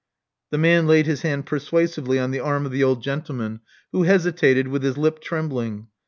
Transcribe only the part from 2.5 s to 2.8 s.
of